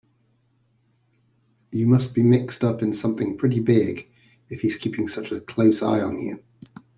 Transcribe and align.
You 1.71 1.85
must 1.85 2.15
be 2.15 2.23
mixed 2.23 2.63
up 2.63 2.81
in 2.81 2.91
something 2.91 3.37
pretty 3.37 3.59
big 3.59 4.09
if 4.49 4.59
he's 4.61 4.75
keeping 4.75 5.07
such 5.07 5.31
a 5.31 5.41
close 5.41 5.83
eye 5.83 6.01
on 6.01 6.17
you. 6.17 6.43